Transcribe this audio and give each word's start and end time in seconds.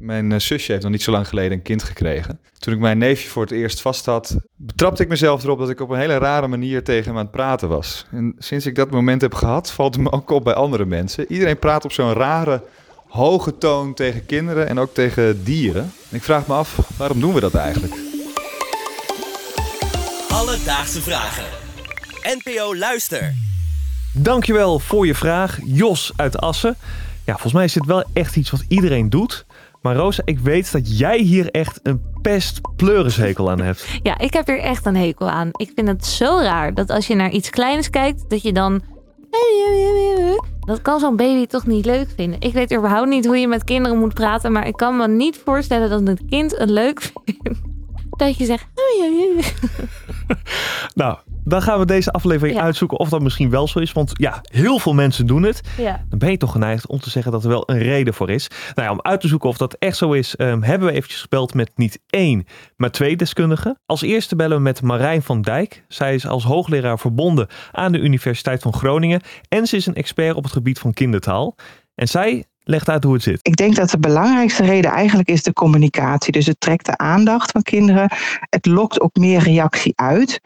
Mijn 0.00 0.32
eh, 0.32 0.38
zusje 0.38 0.70
heeft 0.70 0.82
nog 0.82 0.92
niet 0.92 1.02
zo 1.02 1.10
lang 1.10 1.28
geleden 1.28 1.52
een 1.52 1.62
kind 1.62 1.82
gekregen. 1.82 2.40
Toen 2.58 2.74
ik 2.74 2.80
mijn 2.80 2.98
neefje 2.98 3.28
voor 3.28 3.42
het 3.42 3.50
eerst 3.50 3.80
vast 3.80 4.06
had, 4.06 4.36
betrapte 4.56 5.02
ik 5.02 5.08
mezelf 5.08 5.42
erop 5.44 5.58
dat 5.58 5.70
ik 5.70 5.80
op 5.80 5.90
een 5.90 5.98
hele 5.98 6.18
rare 6.18 6.46
manier 6.46 6.84
tegen 6.84 7.04
hem 7.04 7.16
aan 7.16 7.22
het 7.22 7.30
praten 7.30 7.68
was. 7.68 8.06
En 8.10 8.34
sinds 8.38 8.66
ik 8.66 8.74
dat 8.74 8.90
moment 8.90 9.20
heb 9.20 9.34
gehad, 9.34 9.72
valt 9.72 9.94
het 9.94 10.02
me 10.02 10.12
ook 10.12 10.30
op 10.30 10.44
bij 10.44 10.54
andere 10.54 10.84
mensen. 10.84 11.32
Iedereen 11.32 11.58
praat 11.58 11.84
op 11.84 11.92
zo'n 11.92 12.12
rare, 12.12 12.62
hoge 13.08 13.58
toon 13.58 13.94
tegen 13.94 14.26
kinderen 14.26 14.68
en 14.68 14.78
ook 14.78 14.94
tegen 14.94 15.44
dieren. 15.44 15.92
En 16.10 16.16
ik 16.16 16.22
vraag 16.22 16.46
me 16.46 16.54
af, 16.54 16.78
waarom 16.96 17.20
doen 17.20 17.34
we 17.34 17.40
dat 17.40 17.54
eigenlijk? 17.54 17.94
Alledaagse 20.28 21.02
vragen. 21.02 21.44
NPO 22.22 22.76
Luister. 22.76 23.34
Dankjewel 24.12 24.78
voor 24.78 25.06
je 25.06 25.14
vraag, 25.14 25.58
Jos 25.64 26.12
uit 26.16 26.38
Assen. 26.38 26.76
Ja, 27.24 27.32
volgens 27.32 27.52
mij 27.52 27.64
is 27.64 27.72
dit 27.72 27.86
wel 27.86 28.04
echt 28.12 28.36
iets 28.36 28.50
wat 28.50 28.64
iedereen 28.68 29.10
doet. 29.10 29.44
Maar 29.80 29.96
Rosa, 29.96 30.22
ik 30.24 30.38
weet 30.38 30.72
dat 30.72 30.98
jij 30.98 31.18
hier 31.18 31.50
echt 31.50 31.80
een 31.82 32.02
pest 32.22 32.60
pleurishekel 32.76 33.50
aan 33.50 33.60
hebt. 33.60 33.86
Ja, 34.02 34.18
ik 34.18 34.32
heb 34.32 34.46
hier 34.46 34.58
echt 34.60 34.86
een 34.86 34.96
hekel 34.96 35.30
aan. 35.30 35.48
Ik 35.52 35.72
vind 35.74 35.88
het 35.88 36.06
zo 36.06 36.38
raar 36.42 36.74
dat 36.74 36.90
als 36.90 37.06
je 37.06 37.14
naar 37.14 37.30
iets 37.30 37.50
kleins 37.50 37.90
kijkt, 37.90 38.30
dat 38.30 38.42
je 38.42 38.52
dan. 38.52 38.82
Dat 40.60 40.82
kan 40.82 41.00
zo'n 41.00 41.16
baby 41.16 41.46
toch 41.46 41.66
niet 41.66 41.84
leuk 41.84 42.08
vinden. 42.16 42.40
Ik 42.40 42.52
weet 42.52 42.74
überhaupt 42.74 43.08
niet 43.08 43.26
hoe 43.26 43.38
je 43.38 43.48
met 43.48 43.64
kinderen 43.64 43.98
moet 43.98 44.14
praten, 44.14 44.52
maar 44.52 44.66
ik 44.66 44.76
kan 44.76 44.96
me 44.96 45.08
niet 45.08 45.40
voorstellen 45.44 45.90
dat 45.90 46.08
een 46.08 46.28
kind 46.28 46.58
het 46.58 46.70
leuk 46.70 47.00
vindt. 47.24 47.60
Dat 48.16 48.36
je 48.36 48.44
zegt. 48.44 48.66
Nou, 50.94 51.18
dan 51.50 51.62
gaan 51.62 51.78
we 51.78 51.84
deze 51.84 52.10
aflevering 52.12 52.56
Ja. 52.58 52.62
uitzoeken 52.64 52.98
of 52.98 53.08
dat 53.08 53.22
misschien 53.22 53.50
wel 53.50 53.68
zo 53.68 53.78
is. 53.78 53.92
Want 53.92 54.12
ja, 54.14 54.40
heel 54.42 54.78
veel 54.78 54.94
mensen 54.94 55.26
doen 55.26 55.42
het. 55.42 55.60
Ja. 55.78 56.04
Dan 56.08 56.18
ben 56.18 56.30
je 56.30 56.36
toch 56.36 56.52
geneigd 56.52 56.86
om 56.86 57.00
te 57.00 57.10
zeggen 57.10 57.32
dat 57.32 57.42
er 57.42 57.48
wel 57.48 57.62
een 57.66 57.78
reden 57.78 58.14
voor 58.14 58.30
is. 58.30 58.48
Nou 58.74 58.88
ja, 58.88 58.92
om 58.94 59.02
uit 59.02 59.20
te 59.20 59.28
zoeken 59.28 59.48
of 59.48 59.56
dat 59.56 59.74
echt 59.78 59.96
zo 59.96 60.12
is, 60.12 60.36
ehm, 60.36 60.62
hebben 60.62 60.88
we 60.88 60.94
eventjes 60.94 61.20
gebeld 61.20 61.54
met 61.54 61.70
niet 61.74 61.98
één, 62.10 62.46
maar 62.76 62.90
twee 62.90 63.16
deskundigen. 63.16 63.78
Als 63.86 64.02
eerste 64.02 64.36
bellen 64.36 64.56
we 64.56 64.62
met 64.62 64.82
Marijn 64.82 65.22
van 65.22 65.42
Dijk. 65.42 65.84
Zij 65.88 66.14
is 66.14 66.26
als 66.26 66.44
hoogleraar 66.44 66.98
verbonden 66.98 67.46
aan 67.72 67.92
de 67.92 67.98
Universiteit 67.98 68.62
van 68.62 68.72
Groningen. 68.72 69.20
En 69.48 69.66
ze 69.66 69.76
is 69.76 69.86
een 69.86 69.94
expert 69.94 70.34
op 70.36 70.42
het 70.42 70.52
gebied 70.52 70.78
van 70.78 70.92
kindertaal. 70.92 71.54
En 71.94 72.08
zij 72.08 72.44
legt 72.62 72.88
uit 72.88 73.04
hoe 73.04 73.12
het 73.14 73.22
zit. 73.22 73.38
Ik 73.42 73.56
denk 73.56 73.76
dat 73.76 73.90
de 73.90 73.98
belangrijkste 73.98 74.64
reden 74.64 74.90
eigenlijk 74.90 75.28
is 75.28 75.42
de 75.42 75.52
communicatie. 75.52 76.32
Dus 76.32 76.46
het 76.46 76.60
trekt 76.60 76.86
de 76.86 76.96
aandacht 76.96 77.50
van 77.50 77.62
kinderen. 77.62 78.12
Het 78.50 78.66
lokt 78.66 79.00
ook 79.00 79.16
meer 79.16 79.42
reactie 79.42 79.92
uit. 79.94 80.40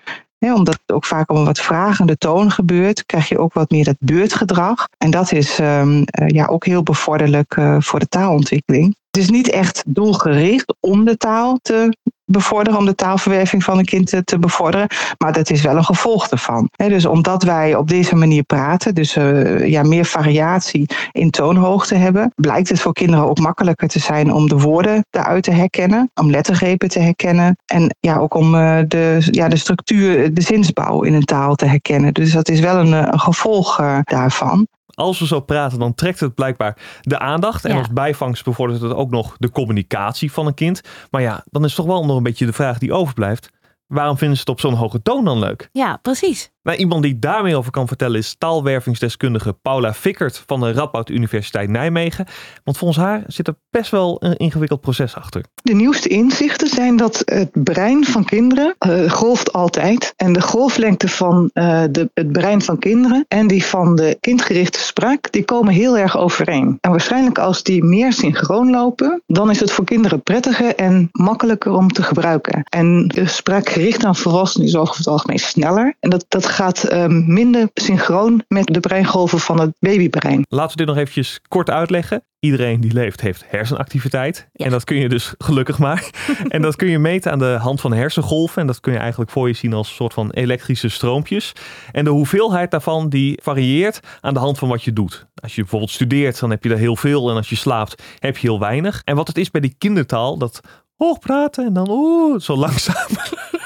Omdat 0.52 0.78
het 0.86 0.96
ook 0.96 1.04
vaak 1.04 1.30
op 1.30 1.36
een 1.36 1.44
wat 1.44 1.60
vragende 1.60 2.16
toon 2.16 2.50
gebeurt, 2.50 3.06
krijg 3.06 3.28
je 3.28 3.38
ook 3.38 3.52
wat 3.52 3.70
meer 3.70 3.84
dat 3.84 3.96
beurtgedrag. 3.98 4.88
En 4.98 5.10
dat 5.10 5.32
is 5.32 5.58
ehm, 5.58 6.02
eh, 6.04 6.28
ja, 6.28 6.46
ook 6.46 6.64
heel 6.64 6.82
bevorderlijk 6.82 7.56
eh, 7.56 7.76
voor 7.80 7.98
de 7.98 8.08
taalontwikkeling. 8.08 8.96
Het 9.14 9.22
is 9.22 9.30
niet 9.30 9.50
echt 9.50 9.82
doelgericht 9.86 10.74
om 10.80 11.04
de 11.04 11.16
taal 11.16 11.58
te 11.62 11.96
bevorderen, 12.24 12.78
om 12.78 12.84
de 12.84 12.94
taalverwerving 12.94 13.64
van 13.64 13.78
een 13.78 13.84
kind 13.84 14.20
te, 14.24 14.38
bevorderen. 14.38 14.86
Maar 15.18 15.32
dat 15.32 15.50
is 15.50 15.62
wel 15.62 15.76
een 15.76 15.84
gevolg 15.84 16.28
ervan. 16.28 16.70
Dus 16.76 17.06
omdat 17.06 17.42
wij 17.42 17.74
op 17.74 17.88
deze 17.88 18.14
manier 18.14 18.42
praten, 18.42 18.94
dus 18.94 19.16
eh, 19.16 19.66
ja, 19.66 19.82
meer 19.82 20.04
variatie 20.04 20.86
in 21.12 21.30
toonhoogte 21.30 21.94
hebben, 21.94 22.32
blijkt 22.34 22.68
het 22.68 22.80
voor 22.80 22.92
kinderen 22.92 23.28
ook 23.28 23.38
makkelijker 23.38 23.88
te 23.88 23.98
zijn 23.98 24.32
om 24.32 24.48
de 24.48 24.58
woorden 24.58 25.06
daaruit 25.10 25.44
te 25.44 25.52
herkennen, 25.52 26.10
om 26.14 26.30
lettergrepen 26.30 26.88
te 26.88 27.00
herkennen 27.00 27.56
en 27.66 27.96
ja, 28.00 28.16
ook 28.16 28.34
om 28.34 28.54
eh, 28.54 28.78
de, 28.88 29.26
ja, 29.30 29.48
de 29.48 29.56
structuur, 29.56 30.34
de 30.34 30.42
zinsbouw 30.42 31.02
in 31.02 31.14
een 31.14 31.24
taal 31.24 31.54
te 31.54 31.66
herkennen. 31.66 32.14
Dus 32.14 32.32
dat 32.32 32.48
is 32.48 32.60
wel 32.60 32.76
een, 32.76 32.94
eh, 32.94 33.20
gevolg 33.20 33.76
daarvan. 34.04 34.66
Als 34.94 35.18
we 35.18 35.26
zo 35.26 35.40
praten, 35.40 35.78
dan 35.78 35.94
trekt 35.94 36.20
het 36.20 36.34
blijkbaar 36.34 36.76
de 37.00 37.18
aandacht. 37.18 37.64
En 37.64 37.72
Ja. 37.72 37.78
als 37.78 37.88
bijvangst 37.92 38.44
bevordert 38.44 38.80
het 38.80 38.94
ook 38.94 39.10
nog 39.10 39.34
de 39.38 39.50
communicatie 39.50 40.32
van 40.32 40.46
een 40.46 40.54
kind. 40.54 40.80
Maar 41.10 41.22
ja, 41.22 41.44
dan 41.50 41.64
is 41.64 41.74
toch 41.74 41.86
wel 41.86 42.04
nog 42.06 42.16
een 42.16 42.22
beetje 42.22 42.46
de 42.46 42.52
vraag 42.52 42.78
die 42.78 42.92
overblijft. 42.92 43.50
Waarom 43.86 44.18
vinden 44.18 44.36
ze 44.36 44.42
het 44.42 44.50
op 44.52 44.60
zo'n 44.60 44.74
hoge 44.74 45.02
toon 45.02 45.24
dan 45.24 45.38
leuk? 45.38 45.68
Ja, 45.72 45.96
precies. 46.02 46.52
Nou, 46.64 46.78
iemand 46.78 47.02
die 47.02 47.18
daar 47.18 47.42
meer 47.42 47.56
over 47.56 47.70
kan 47.70 47.88
vertellen 47.88 48.18
is 48.18 48.34
taalwervingsdeskundige 48.38 49.52
Paula 49.52 49.94
Fikkert 49.94 50.42
van 50.46 50.60
de 50.60 50.72
Radboud 50.72 51.08
Universiteit 51.08 51.68
Nijmegen. 51.68 52.26
Want 52.64 52.78
volgens 52.78 53.04
haar 53.04 53.22
zit 53.26 53.48
er 53.48 53.54
best 53.70 53.90
wel 53.90 54.16
een 54.20 54.36
ingewikkeld 54.36 54.80
proces 54.80 55.16
achter. 55.16 55.44
De 55.62 55.74
nieuwste 55.74 56.08
inzichten 56.08 56.68
zijn 56.68 56.96
dat 56.96 57.22
het 57.24 57.50
brein 57.52 58.04
van 58.04 58.24
kinderen 58.24 58.74
eh, 58.78 59.10
golft 59.10 59.52
altijd. 59.52 60.12
En 60.16 60.32
de 60.32 60.40
golflengte 60.40 61.08
van 61.08 61.50
eh, 61.52 61.82
de, 61.90 62.10
het 62.14 62.32
brein 62.32 62.62
van 62.62 62.78
kinderen 62.78 63.24
en 63.28 63.46
die 63.46 63.64
van 63.64 63.96
de 63.96 64.16
kindgerichte 64.20 64.78
spraak, 64.78 65.32
die 65.32 65.44
komen 65.44 65.74
heel 65.74 65.98
erg 65.98 66.16
overeen. 66.16 66.78
En 66.80 66.90
waarschijnlijk 66.90 67.38
als 67.38 67.62
die 67.62 67.84
meer 67.84 68.12
synchroon 68.12 68.70
lopen, 68.70 69.22
dan 69.26 69.50
is 69.50 69.60
het 69.60 69.72
voor 69.72 69.84
kinderen 69.84 70.22
prettiger 70.22 70.74
en 70.74 71.08
makkelijker 71.12 71.72
om 71.72 71.88
te 71.88 72.02
gebruiken. 72.02 72.64
En 72.68 73.08
de 73.08 73.26
spraak 73.26 73.68
gericht 73.68 74.04
aan 74.04 74.16
volwassenen 74.16 74.66
is 74.66 74.76
over 74.76 74.96
het 74.96 75.06
algemeen 75.06 75.38
sneller. 75.38 75.96
En 76.00 76.10
dat, 76.10 76.24
dat 76.28 76.52
gaat 76.54 76.84
eh, 76.84 77.06
minder 77.06 77.68
synchroon 77.74 78.44
met 78.48 78.66
de 78.66 78.80
breingolven 78.80 79.38
van 79.38 79.60
het 79.60 79.76
babybrein. 79.78 80.44
Laten 80.48 80.70
we 80.70 80.76
dit 80.76 80.86
nog 80.86 80.96
eventjes 80.96 81.40
kort 81.48 81.70
uitleggen. 81.70 82.24
Iedereen 82.38 82.80
die 82.80 82.92
leeft 82.92 83.20
heeft 83.20 83.44
hersenactiviteit. 83.46 84.48
Ja. 84.52 84.64
En 84.64 84.70
dat 84.70 84.84
kun 84.84 84.96
je 84.96 85.08
dus 85.08 85.34
gelukkig 85.38 85.78
maar. 85.78 86.10
en 86.48 86.62
dat 86.62 86.76
kun 86.76 86.88
je 86.88 86.98
meten 86.98 87.32
aan 87.32 87.38
de 87.38 87.56
hand 87.60 87.80
van 87.80 87.92
hersengolven. 87.92 88.60
En 88.60 88.66
dat 88.66 88.80
kun 88.80 88.92
je 88.92 88.98
eigenlijk 88.98 89.30
voor 89.30 89.48
je 89.48 89.54
zien 89.54 89.72
als 89.72 89.88
een 89.88 89.94
soort 89.94 90.12
van 90.12 90.30
elektrische 90.30 90.88
stroompjes. 90.88 91.52
En 91.92 92.04
de 92.04 92.10
hoeveelheid 92.10 92.70
daarvan 92.70 93.08
die 93.08 93.40
varieert 93.42 94.00
aan 94.20 94.34
de 94.34 94.40
hand 94.40 94.58
van 94.58 94.68
wat 94.68 94.82
je 94.82 94.92
doet. 94.92 95.26
Als 95.34 95.54
je 95.54 95.60
bijvoorbeeld 95.60 95.90
studeert, 95.90 96.40
dan 96.40 96.50
heb 96.50 96.64
je 96.64 96.70
er 96.70 96.78
heel 96.78 96.96
veel. 96.96 97.30
En 97.30 97.36
als 97.36 97.48
je 97.48 97.56
slaapt, 97.56 98.02
heb 98.18 98.36
je 98.36 98.48
heel 98.48 98.60
weinig. 98.60 99.02
En 99.04 99.16
wat 99.16 99.28
het 99.28 99.38
is 99.38 99.50
bij 99.50 99.60
die 99.60 99.74
kindertaal, 99.78 100.38
dat 100.38 100.60
hoog 100.96 101.18
praten 101.18 101.66
en 101.66 101.72
dan 101.72 101.90
oeh, 101.90 102.40
zo 102.40 102.56
langzaam. 102.56 103.06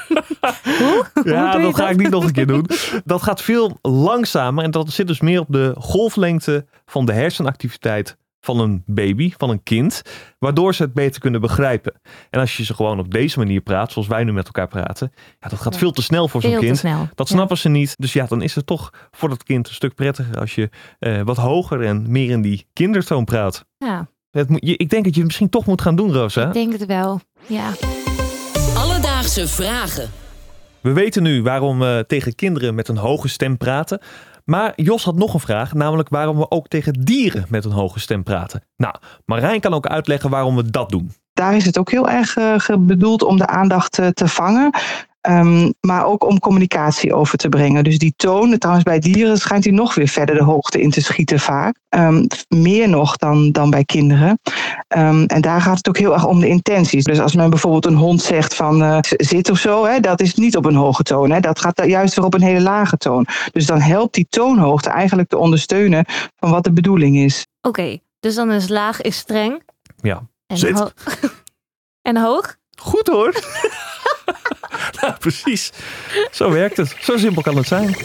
Ja, 1.23 1.51
dat 1.57 1.75
ga 1.75 1.81
dat? 1.81 1.89
ik 1.89 1.97
niet 1.97 2.09
nog 2.09 2.23
een 2.23 2.31
keer 2.31 2.47
doen. 2.47 2.65
Dat 3.05 3.21
gaat 3.23 3.41
veel 3.41 3.77
langzamer 3.81 4.63
en 4.63 4.71
dat 4.71 4.89
zit 4.91 5.07
dus 5.07 5.19
meer 5.21 5.39
op 5.39 5.47
de 5.49 5.73
golflengte 5.77 6.65
van 6.85 7.05
de 7.05 7.13
hersenactiviteit 7.13 8.17
van 8.41 8.59
een 8.59 8.83
baby, 8.85 9.33
van 9.37 9.49
een 9.49 9.63
kind, 9.63 10.01
waardoor 10.37 10.75
ze 10.75 10.83
het 10.83 10.93
beter 10.93 11.21
kunnen 11.21 11.41
begrijpen. 11.41 11.93
En 12.29 12.39
als 12.39 12.57
je 12.57 12.63
ze 12.65 12.73
gewoon 12.73 12.99
op 12.99 13.11
deze 13.11 13.39
manier 13.39 13.61
praat, 13.61 13.91
zoals 13.91 14.07
wij 14.07 14.23
nu 14.23 14.33
met 14.33 14.45
elkaar 14.45 14.67
praten, 14.67 15.11
ja, 15.39 15.49
dat 15.49 15.59
gaat 15.59 15.73
Ja. 15.73 15.79
veel 15.79 15.91
te 15.91 16.01
snel 16.01 16.27
voor 16.27 16.41
zo'n 16.41 16.49
Veel 16.51 16.59
te 16.59 16.65
kind. 16.65 16.77
snel. 16.77 17.09
Dat 17.15 17.29
Ja. 17.29 17.35
snappen 17.35 17.57
ze 17.57 17.69
niet. 17.69 17.93
Dus 17.97 18.13
ja, 18.13 18.25
dan 18.25 18.41
is 18.41 18.55
het 18.55 18.65
toch 18.65 18.93
voor 19.11 19.29
dat 19.29 19.43
kind 19.43 19.67
een 19.67 19.73
stuk 19.73 19.95
prettiger 19.95 20.39
als 20.39 20.55
je 20.55 20.69
eh, 20.99 21.21
wat 21.21 21.37
hoger 21.37 21.81
en 21.85 22.11
meer 22.11 22.29
in 22.29 22.41
die 22.41 22.67
kindertoon 22.73 23.25
praat. 23.25 23.65
Ja, 23.77 24.07
Het 24.31 24.49
moet, 24.49 24.65
je, 24.65 24.77
ik 24.77 24.89
denk 24.89 25.03
dat 25.03 25.11
je 25.13 25.17
het 25.19 25.27
misschien 25.27 25.49
toch 25.49 25.65
moet 25.65 25.81
gaan 25.81 25.95
doen, 25.95 26.13
Rosa. 26.13 26.47
ik 26.47 26.53
denk 26.53 26.71
het 26.71 26.85
wel. 26.85 27.21
Ja. 27.47 27.69
Alledaagse 28.77 29.47
vragen. 29.47 30.09
We 30.81 30.93
weten 30.93 31.23
nu 31.23 31.41
waarom 31.41 31.79
we 31.79 32.03
tegen 32.07 32.35
kinderen 32.35 32.75
met 32.75 32.87
een 32.87 32.97
hoge 32.97 33.27
stem 33.27 33.57
praten. 33.57 33.99
Maar 34.45 34.73
Jos 34.75 35.03
had 35.03 35.15
nog 35.15 35.33
een 35.33 35.39
vraag, 35.39 35.73
namelijk 35.73 36.09
waarom 36.09 36.37
we 36.37 36.51
ook 36.51 36.67
tegen 36.67 36.93
dieren 36.93 37.45
met 37.49 37.65
een 37.65 37.71
hoge 37.71 37.99
stem 37.99 38.23
praten. 38.23 38.63
Nou, 38.77 38.95
Marijn 39.25 39.59
kan 39.59 39.73
ook 39.73 39.87
uitleggen 39.87 40.29
waarom 40.29 40.55
we 40.55 40.71
dat 40.71 40.89
doen. 40.89 41.11
Daar 41.33 41.55
is 41.55 41.65
het 41.65 41.77
ook 41.77 41.91
heel 41.91 42.09
erg 42.09 42.37
eh, 42.37 42.77
bedoeld 42.79 43.23
om 43.23 43.37
de 43.37 43.47
aandacht 43.47 43.99
eh, 43.99 44.07
te 44.07 44.27
vangen. 44.27 44.69
Ehm, 45.21 45.71
maar 45.81 46.05
ook 46.05 46.23
om 46.25 46.39
communicatie 46.39 47.13
over 47.13 47.37
te 47.37 47.49
brengen. 47.49 47.83
Dus 47.83 47.97
die 47.97 48.13
toon, 48.15 48.57
trouwens 48.57 48.85
bij 48.85 48.99
dieren 48.99 49.37
schijnt 49.37 49.63
die 49.63 49.73
nog 49.73 49.95
weer 49.95 50.07
verder 50.07 50.35
de 50.35 50.43
hoogte 50.43 50.81
in 50.81 50.89
te 50.91 51.01
schieten 51.01 51.39
vaak. 51.39 51.75
Ehm, 51.89 52.25
meer 52.47 52.89
nog 52.89 53.17
dan, 53.17 53.51
dan 53.51 53.69
bij 53.69 53.83
kinderen. 53.85 54.39
Ehm, 54.87 55.23
en 55.23 55.41
daar 55.41 55.61
gaat 55.61 55.77
het 55.77 55.87
ook 55.87 55.97
heel 55.97 56.13
erg 56.13 56.25
om 56.25 56.39
de 56.39 56.47
intenties. 56.47 57.03
Dus 57.03 57.19
als 57.19 57.35
men 57.35 57.49
bijvoorbeeld 57.49 57.85
een 57.85 57.95
hond 57.95 58.21
zegt 58.21 58.55
van 58.55 58.83
eh, 58.83 58.97
zit 59.01 59.49
of 59.49 59.57
zo, 59.59 59.85
hè, 59.85 59.99
dat 59.99 60.21
is 60.21 60.35
niet 60.35 60.57
op 60.57 60.65
een 60.65 60.75
hoge 60.75 61.03
toon. 61.03 61.31
Hè, 61.31 61.39
dat 61.39 61.59
gaat 61.59 61.81
juist 61.85 62.15
weer 62.15 62.25
op 62.25 62.33
een 62.33 62.41
hele 62.41 62.61
lage 62.61 62.97
toon. 62.97 63.25
Dus 63.51 63.65
dan 63.65 63.79
helpt 63.81 64.13
die 64.13 64.27
toonhoogte 64.29 64.89
eigenlijk 64.89 65.29
te 65.29 65.37
ondersteunen 65.37 66.05
van 66.35 66.51
wat 66.51 66.63
de 66.63 66.71
bedoeling 66.73 67.17
is. 67.17 67.47
Oké, 67.61 67.97
dus 68.19 68.35
dan 68.35 68.51
is 68.51 68.69
laag 68.69 69.01
is 69.01 69.17
streng. 69.17 69.63
Ja, 70.01 70.21
En, 70.47 70.57
Zit. 70.57 70.79
ho- 70.79 70.89
en 72.09 72.17
hoog? 72.17 72.57
goed 72.81 73.07
hoor. 73.07 73.33
nou, 75.01 75.13
precies. 75.19 75.71
Zo 76.31 76.51
werkt 76.51 76.77
het. 76.77 76.95
Zo 76.99 77.17
simpel 77.17 77.41
kan 77.41 77.55
het 77.55 77.67
zijn. 77.67 77.95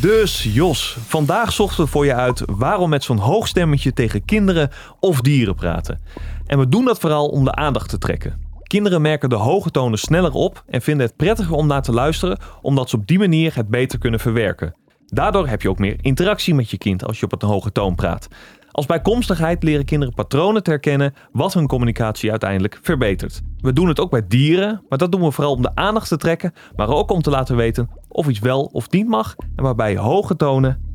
Dus 0.00 0.48
Jos, 0.52 0.96
vandaag 1.06 1.52
zochten 1.52 1.84
we 1.84 1.90
voor 1.90 2.04
je 2.04 2.14
uit 2.14 2.42
waarom 2.46 2.90
met 2.90 3.04
zo'n 3.04 3.18
hoog 3.18 3.46
stemmetje 3.46 3.92
tegen 3.92 4.24
kinderen 4.24 4.70
of 5.00 5.20
dieren 5.20 5.54
praten. 5.54 6.00
En 6.46 6.58
we 6.58 6.68
doen 6.68 6.84
dat 6.84 7.00
vooral 7.00 7.28
om 7.28 7.44
de 7.44 7.54
aandacht 7.54 7.88
te 7.88 7.98
trekken. 7.98 8.48
Kinderen 8.62 9.02
merken 9.02 9.28
de 9.28 9.36
hoge 9.36 9.70
tonen 9.70 9.98
sneller 9.98 10.32
op 10.32 10.64
en 10.66 10.82
vinden 10.82 11.06
het 11.06 11.16
prettiger 11.16 11.54
om 11.54 11.66
naar 11.66 11.82
te 11.82 11.92
luisteren, 11.92 12.38
omdat 12.62 12.90
ze 12.90 12.96
op 12.96 13.06
die 13.06 13.18
manier 13.18 13.54
het 13.54 13.68
beter 13.68 13.98
kunnen 13.98 14.20
verwerken. 14.20 14.74
Daardoor 15.06 15.48
heb 15.48 15.62
je 15.62 15.68
ook 15.68 15.78
meer 15.78 15.96
interactie 16.00 16.54
met 16.54 16.70
je 16.70 16.78
kind 16.78 17.04
als 17.04 17.20
je 17.20 17.24
op 17.24 17.42
een 17.42 17.48
hoge 17.48 17.72
toon 17.72 17.94
praat. 17.94 18.28
Als 18.70 18.86
bijkomstigheid 18.86 19.62
leren 19.62 19.84
kinderen 19.84 20.14
patronen 20.14 20.62
te 20.62 20.70
herkennen, 20.70 21.14
wat 21.32 21.54
hun 21.54 21.66
communicatie 21.66 22.30
uiteindelijk 22.30 22.78
verbetert. 22.82 23.40
We 23.58 23.72
doen 23.72 23.88
het 23.88 24.00
ook 24.00 24.10
bij 24.10 24.26
dieren, 24.28 24.82
maar 24.88 24.98
dat 24.98 25.12
doen 25.12 25.20
we 25.20 25.30
vooral 25.30 25.54
om 25.54 25.62
de 25.62 25.74
aandacht 25.74 26.08
te 26.08 26.16
trekken, 26.16 26.52
maar 26.76 26.88
ook 26.88 27.10
om 27.10 27.22
te 27.22 27.30
laten 27.30 27.56
weten 27.56 27.90
of 28.08 28.28
iets 28.28 28.38
wel 28.38 28.64
of 28.64 28.90
niet 28.90 29.08
mag 29.08 29.34
en 29.56 29.62
waarbij 29.62 29.96
hoge 29.96 30.36
tonen 30.36 30.88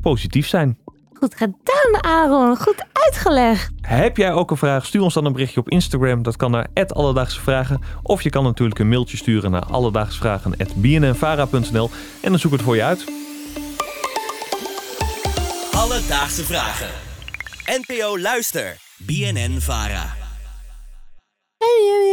positief 0.00 0.46
zijn. 0.46 0.78
Goed 1.18 1.34
gedaan, 1.34 2.04
Aaron. 2.04 2.56
Goed 2.56 2.84
uitgelegd. 2.92 3.70
Heb 3.80 4.16
jij 4.16 4.32
ook 4.32 4.50
een 4.50 4.56
vraag? 4.56 4.86
Stuur 4.86 5.02
ons 5.02 5.14
dan 5.14 5.24
een 5.24 5.32
berichtje 5.32 5.60
op 5.60 5.68
Instagram. 5.68 6.22
Dat 6.22 6.36
kan 6.36 6.50
naar 6.50 6.66
Alledaagse 6.88 7.40
Vragen. 7.40 7.80
Of 8.02 8.22
je 8.22 8.30
kan 8.30 8.44
natuurlijk 8.44 8.78
een 8.78 8.88
mailtje 8.88 9.16
sturen 9.16 9.50
naar 9.50 9.64
alledaagsvragen.bnnvara.nl 9.64 11.90
en 12.20 12.30
dan 12.30 12.38
zoek 12.38 12.52
ik 12.52 12.56
het 12.56 12.66
voor 12.66 12.76
je 12.76 12.84
uit. 12.84 13.04
Alledaagse 15.72 16.44
vragen. 16.44 17.07
NPO 17.68 18.16
Luister. 18.16 18.78
BNN 19.04 19.58
Vara. 19.60 20.16
Hey, 21.60 22.07